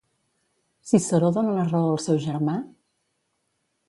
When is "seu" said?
2.05-2.17